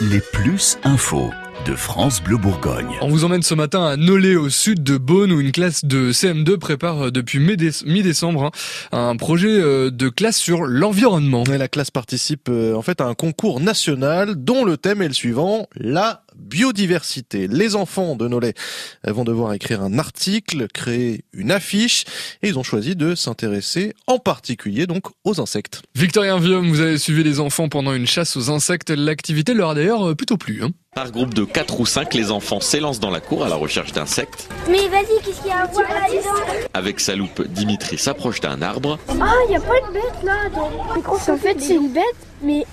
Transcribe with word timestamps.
Les 0.00 0.22
plus 0.22 0.78
infos 0.82 1.30
de 1.66 1.74
France 1.74 2.22
Bleu 2.22 2.36
Bourgogne. 2.36 2.96
On 3.00 3.08
vous 3.08 3.24
emmène 3.24 3.42
ce 3.42 3.54
matin 3.54 3.84
à 3.84 3.96
Nolay 3.96 4.36
au 4.36 4.48
sud 4.48 4.82
de 4.82 4.96
Beaune 4.98 5.32
où 5.32 5.40
une 5.40 5.52
classe 5.52 5.84
de 5.84 6.12
CM2 6.12 6.56
prépare 6.58 7.06
euh, 7.06 7.10
depuis 7.10 7.38
mi-décembre 7.38 8.50
hein, 8.92 8.98
un 9.10 9.16
projet 9.16 9.48
euh, 9.48 9.90
de 9.90 10.08
classe 10.08 10.36
sur 10.36 10.64
l'environnement. 10.64 11.44
La 11.48 11.68
classe 11.68 11.90
participe 11.90 12.48
euh, 12.48 12.74
en 12.74 12.82
fait 12.82 13.00
à 13.00 13.06
un 13.06 13.14
concours 13.14 13.60
national 13.60 14.34
dont 14.36 14.64
le 14.64 14.76
thème 14.76 15.02
est 15.02 15.08
le 15.08 15.14
suivant, 15.14 15.66
la 15.74 16.24
biodiversité. 16.36 17.48
Les 17.48 17.76
enfants 17.76 18.16
de 18.16 18.28
Nolay 18.28 18.54
vont 19.06 19.24
devoir 19.24 19.52
écrire 19.52 19.82
un 19.82 19.98
article, 19.98 20.68
créer 20.72 21.24
une 21.32 21.50
affiche 21.50 22.04
et 22.42 22.48
ils 22.48 22.58
ont 22.58 22.62
choisi 22.62 22.96
de 22.96 23.14
s'intéresser 23.14 23.94
en 24.06 24.18
particulier 24.18 24.86
donc 24.86 25.04
aux 25.24 25.40
insectes. 25.40 25.82
Victorien 25.94 26.38
Vium, 26.38 26.68
vous 26.68 26.80
avez 26.80 26.98
suivi 26.98 27.24
les 27.24 27.40
enfants 27.40 27.68
pendant 27.68 27.92
une 27.92 28.06
chasse 28.06 28.36
aux 28.36 28.50
insectes. 28.50 28.90
L'activité 28.90 29.54
leur 29.54 29.70
a 29.70 29.74
d'ailleurs 29.74 30.16
plutôt 30.16 30.36
plu. 30.36 30.62
Hein. 30.62 30.70
Par 30.96 31.12
groupe 31.12 31.34
de 31.34 31.44
4 31.44 31.78
ou 31.78 31.86
5, 31.86 32.14
les 32.14 32.32
enfants 32.32 32.58
s'élancent 32.58 32.98
dans 32.98 33.10
la 33.10 33.20
cour 33.20 33.44
à 33.44 33.48
la 33.48 33.54
recherche 33.54 33.92
d'insectes. 33.92 34.48
Mais 34.68 34.88
vas-y, 34.88 35.22
qu'est-ce 35.24 35.40
qu'il 35.40 35.46
y 35.46 35.52
a 35.52 35.60
à 35.60 35.66
voir 35.66 35.86
Avec 36.74 36.98
sa 36.98 37.14
loupe, 37.14 37.42
Dimitri 37.46 37.96
s'approche 37.96 38.40
d'un 38.40 38.60
arbre. 38.60 38.98
Ah, 39.08 39.32
il 39.46 39.50
n'y 39.50 39.56
a 39.56 39.60
pas 39.60 39.80
de 39.86 39.92
bête 39.92 40.24
là 40.24 40.32
En 41.06 41.36
fait, 41.36 41.60
c'est 41.60 41.76
une 41.76 41.92
bête, 41.92 42.02
mais 42.42 42.64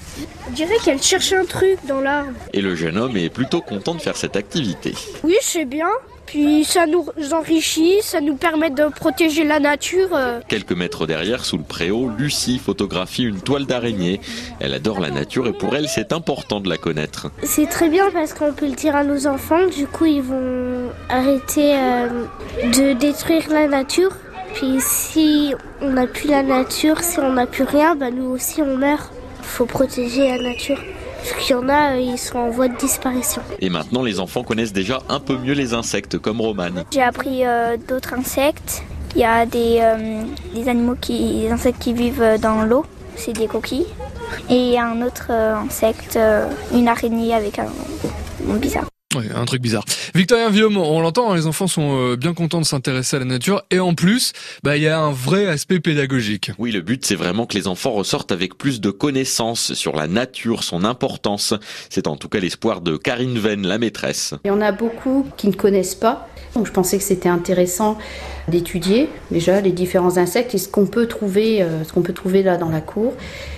on 0.47 0.51
dirait 0.51 0.77
qu'elle 0.83 1.01
cherche 1.01 1.33
un 1.33 1.45
truc 1.45 1.77
dans 1.87 2.01
l'arbre. 2.01 2.31
Et 2.53 2.61
le 2.61 2.75
jeune 2.75 2.97
homme 2.97 3.17
est 3.17 3.29
plutôt 3.29 3.61
content 3.61 3.95
de 3.95 4.01
faire 4.01 4.17
cette 4.17 4.35
activité. 4.35 4.93
Oui, 5.23 5.35
c'est 5.41 5.65
bien. 5.65 5.89
Puis 6.27 6.65
ça 6.65 6.85
nous 6.85 7.05
enrichit, 7.31 8.01
ça 8.01 8.19
nous 8.19 8.35
permet 8.35 8.69
de 8.69 8.89
protéger 8.89 9.45
la 9.45 9.61
nature. 9.61 10.09
Euh. 10.13 10.41
Quelques 10.49 10.73
mètres 10.73 11.07
derrière, 11.07 11.45
sous 11.45 11.57
le 11.57 11.63
préau, 11.63 12.09
Lucie 12.09 12.59
photographie 12.59 13.23
une 13.23 13.39
toile 13.39 13.65
d'araignée. 13.65 14.19
Elle 14.59 14.73
adore 14.73 14.99
la 14.99 15.09
nature 15.09 15.47
et 15.47 15.53
pour 15.53 15.73
elle, 15.73 15.87
c'est 15.87 16.11
important 16.11 16.59
de 16.59 16.67
la 16.67 16.75
connaître. 16.75 17.31
C'est 17.43 17.67
très 17.69 17.87
bien 17.87 18.11
parce 18.11 18.33
qu'on 18.33 18.51
peut 18.51 18.67
le 18.67 18.75
dire 18.75 18.93
à 18.93 19.05
nos 19.05 19.25
enfants. 19.25 19.67
Du 19.67 19.87
coup, 19.87 20.05
ils 20.05 20.21
vont 20.21 20.91
arrêter 21.07 21.75
euh, 21.75 22.25
de 22.61 22.91
détruire 22.91 23.49
la 23.49 23.69
nature. 23.69 24.11
Puis 24.53 24.77
si 24.81 25.53
on 25.81 25.91
n'a 25.91 26.07
plus 26.07 26.27
la 26.27 26.43
nature, 26.43 26.99
si 27.01 27.19
on 27.19 27.33
n'a 27.33 27.45
plus 27.45 27.63
rien, 27.63 27.95
bah 27.95 28.11
nous 28.11 28.25
aussi 28.25 28.61
on 28.61 28.75
meurt. 28.75 29.13
Il 29.57 29.65
faut 29.65 29.65
protéger 29.65 30.27
la 30.37 30.49
nature. 30.51 30.77
Parce 31.17 31.33
qu'il 31.43 31.49
y 31.49 31.53
en 31.55 31.67
a, 31.67 31.95
euh, 31.95 31.99
ils 31.99 32.19
sont 32.19 32.37
en 32.37 32.51
voie 32.51 32.67
de 32.67 32.77
disparition. 32.77 33.41
Et 33.59 33.71
maintenant, 33.71 34.03
les 34.03 34.19
enfants 34.19 34.43
connaissent 34.43 34.71
déjà 34.71 35.01
un 35.09 35.19
peu 35.19 35.35
mieux 35.35 35.53
les 35.53 35.73
insectes, 35.73 36.19
comme 36.19 36.41
Romane. 36.41 36.83
J'ai 36.93 37.01
appris 37.01 37.43
euh, 37.43 37.75
d'autres 37.75 38.13
insectes. 38.13 38.83
Il 39.15 39.21
y 39.21 39.25
a 39.25 39.47
des, 39.47 39.79
euh, 39.81 40.21
des 40.53 40.69
animaux 40.69 40.93
qui, 41.01 41.41
des 41.41 41.49
insectes 41.49 41.81
qui 41.81 41.93
vivent 41.93 42.37
dans 42.39 42.65
l'eau. 42.65 42.85
C'est 43.15 43.33
des 43.33 43.47
coquilles. 43.47 43.87
Et 44.47 44.57
il 44.57 44.73
y 44.73 44.77
a 44.77 44.85
un 44.85 45.01
autre 45.01 45.31
insecte, 45.31 46.19
une 46.71 46.87
araignée 46.87 47.33
avec 47.33 47.57
un 47.57 47.69
bizarre. 48.59 48.85
Oui, 49.15 49.23
un 49.33 49.45
truc 49.45 49.61
bizarre. 49.61 49.85
Victorien 50.15 50.49
Vium, 50.49 50.75
on 50.75 50.99
l'entend, 50.99 51.31
hein, 51.31 51.35
les 51.37 51.47
enfants 51.47 51.67
sont 51.67 51.97
euh, 51.97 52.17
bien 52.17 52.33
contents 52.33 52.59
de 52.59 52.65
s'intéresser 52.65 53.15
à 53.15 53.19
la 53.19 53.25
nature 53.25 53.63
et 53.71 53.79
en 53.79 53.93
plus, 53.93 54.33
bah 54.63 54.75
il 54.75 54.83
y 54.83 54.87
a 54.89 54.99
un 54.99 55.13
vrai 55.13 55.45
aspect 55.45 55.79
pédagogique. 55.79 56.51
Oui, 56.57 56.73
le 56.73 56.81
but 56.81 57.05
c'est 57.05 57.15
vraiment 57.15 57.45
que 57.45 57.57
les 57.57 57.69
enfants 57.69 57.91
ressortent 57.91 58.33
avec 58.33 58.57
plus 58.57 58.81
de 58.81 58.91
connaissances 58.91 59.73
sur 59.75 59.95
la 59.95 60.07
nature, 60.07 60.61
son 60.61 60.83
importance. 60.83 61.53
C'est 61.89 62.07
en 62.07 62.17
tout 62.17 62.27
cas 62.27 62.39
l'espoir 62.39 62.81
de 62.81 62.97
Karine 62.97 63.39
Venn, 63.39 63.65
la 63.65 63.77
maîtresse. 63.77 64.33
Il 64.43 64.49
y 64.49 64.51
en 64.51 64.59
a 64.59 64.73
beaucoup 64.73 65.25
qui 65.37 65.47
ne 65.47 65.53
connaissent 65.53 65.95
pas. 65.95 66.27
Donc 66.53 66.65
je 66.65 66.71
pensais 66.71 66.97
que 66.97 67.03
c'était 67.03 67.29
intéressant 67.29 67.97
d'étudier 68.47 69.09
déjà 69.31 69.61
les 69.61 69.71
différents 69.71 70.17
insectes 70.17 70.55
et 70.55 70.57
ce 70.57 70.67
qu'on 70.67 70.85
peut 70.85 71.07
trouver, 71.07 71.61
euh, 71.61 71.83
ce 71.83 71.93
qu'on 71.93 72.01
peut 72.01 72.13
trouver 72.13 72.43
là 72.43 72.57
dans 72.57 72.69
la 72.69 72.81
cour. 72.81 73.13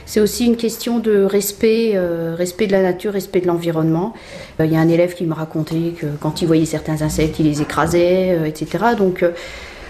C'est 0.06 0.19
aussi 0.19 0.45
une 0.45 0.58
question 0.58 1.00
de 1.00 1.22
respect, 1.22 1.91
euh, 1.94 2.36
respect 2.36 2.67
de 2.67 2.72
la 2.72 2.81
nature, 2.81 3.13
respect 3.13 3.41
de 3.41 3.47
l'environnement. 3.47 4.13
Il 4.59 4.72
y 4.72 4.75
a 4.75 4.80
un 4.80 4.89
élève 4.89 5.13
qui 5.13 5.25
me 5.25 5.34
racontait 5.39 5.93
que 5.97 6.07
quand 6.19 6.41
il 6.41 6.47
voyait 6.47 6.65
certains 6.65 7.01
insectes, 7.01 7.39
il 7.39 7.45
les 7.45 7.61
écrasait, 7.61 8.37
euh, 8.37 8.45
etc. 8.45 8.95
Donc 8.97 9.23
euh, 9.23 9.31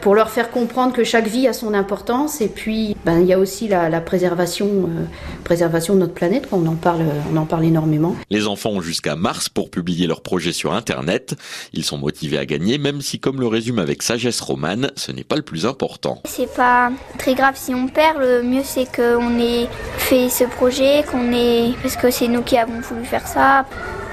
pour 0.02 0.16
leur 0.16 0.30
faire 0.30 0.50
comprendre 0.50 0.94
que 0.94 1.04
chaque 1.04 1.28
vie 1.28 1.48
a 1.48 1.54
son 1.54 1.74
importance 1.74 2.40
et 2.40 2.48
puis 2.48 2.96
ben, 3.06 3.20
il 3.20 3.28
y 3.28 3.34
a 3.34 3.40
aussi 3.40 3.68
la, 3.68 4.02
préservation, 4.02 4.68
euh, 4.68 5.06
préservation 5.44 5.96
de 5.96 6.00
notre 6.00 6.14
planète, 6.14 6.48
on 6.52 6.66
en 6.68 6.76
parle, 6.76 7.04
on 7.34 7.36
en 7.36 7.46
parle 7.46 7.66
énormément. 7.66 8.16
Les 8.30 8.48
enfants 8.48 8.70
ont 8.70 8.82
jusqu'à 8.82 9.16
mars 9.16 9.50
pour 9.50 9.70
publier 9.70 10.08
leur 10.08 10.22
projet 10.22 10.54
sur 10.54 10.74
Internet. 10.74 11.36
Ils 11.74 11.84
sont 11.84 11.98
motivés 11.98 12.38
à 12.38 12.46
gagner, 12.46 12.78
même 12.78 13.02
si, 13.02 13.20
comme 13.20 13.42
le 13.42 13.48
résume 13.48 13.80
avec 13.80 14.02
sagesse 14.02 14.40
romane, 14.40 14.92
ce 14.96 15.12
n'est 15.12 15.26
pas 15.26 15.36
le 15.36 15.42
plus 15.42 15.66
important. 15.66 16.22
C'est 16.26 16.54
pas 16.54 16.92
très 17.18 17.36
grave 17.36 17.56
si 17.56 17.74
on 17.74 17.88
perd. 17.88 18.20
Le 18.20 18.42
mieux 18.42 18.64
c'est 18.64 18.86
qu'on 18.86 19.38
ait 19.40 19.68
fait 19.98 20.30
ce 20.30 20.46
projet, 20.46 21.04
qu'on 21.12 21.34
ait 21.34 21.74
parce 21.82 21.98
que 21.98 22.10
c'est 22.10 22.28
nous 22.28 22.42
qui 22.42 22.58
avons 22.58 22.80
voulu 22.80 23.04
faire 23.04 23.28
ça. 23.28 23.66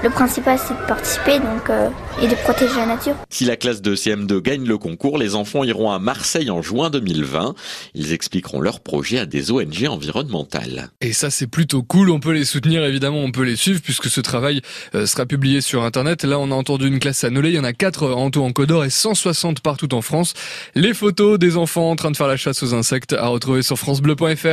Le 0.03 0.11
principal, 0.11 0.59
c'est 0.59 0.75
de 0.75 0.87
participer 0.87 1.39
donc, 1.39 1.69
euh, 1.71 1.89
et 2.21 2.27
de 2.27 2.35
protéger 2.35 2.75
la 2.75 2.85
nature. 2.85 3.15
Si 3.31 3.45
la 3.45 3.55
classe 3.55 3.81
de 3.81 3.95
CM2 3.95 4.39
gagne 4.41 4.63
le 4.63 4.77
concours, 4.77 5.17
les 5.17 5.33
enfants 5.33 5.63
iront 5.63 5.89
à 5.89 5.97
Marseille 5.97 6.51
en 6.51 6.61
juin 6.61 6.91
2020. 6.91 7.55
Ils 7.95 8.13
expliqueront 8.13 8.61
leur 8.61 8.79
projet 8.79 9.17
à 9.17 9.25
des 9.25 9.51
ONG 9.51 9.87
environnementales. 9.89 10.89
Et 11.01 11.13
ça, 11.13 11.31
c'est 11.31 11.47
plutôt 11.47 11.81
cool. 11.81 12.11
On 12.11 12.19
peut 12.19 12.31
les 12.31 12.45
soutenir, 12.45 12.83
évidemment, 12.85 13.17
on 13.23 13.31
peut 13.31 13.41
les 13.41 13.55
suivre 13.55 13.81
puisque 13.81 14.07
ce 14.07 14.21
travail 14.21 14.61
euh, 14.93 15.07
sera 15.07 15.25
publié 15.25 15.61
sur 15.61 15.83
Internet. 15.83 16.23
Là, 16.23 16.37
on 16.37 16.51
a 16.51 16.55
entendu 16.55 16.87
une 16.87 16.99
classe 16.99 17.23
à 17.23 17.31
Nolay. 17.31 17.49
Il 17.49 17.55
y 17.55 17.59
en 17.59 17.63
a 17.63 17.73
4 17.73 18.11
en 18.11 18.29
tout 18.29 18.43
en 18.43 18.51
Codor 18.51 18.85
et 18.85 18.91
160 18.91 19.61
partout 19.61 19.95
en 19.95 20.03
France. 20.03 20.35
Les 20.75 20.93
photos 20.93 21.39
des 21.39 21.57
enfants 21.57 21.89
en 21.89 21.95
train 21.95 22.11
de 22.11 22.17
faire 22.17 22.27
la 22.27 22.37
chasse 22.37 22.61
aux 22.61 22.75
insectes 22.75 23.13
à 23.13 23.27
retrouver 23.27 23.63
sur 23.63 23.79
FranceBleu.fr. 23.79 24.47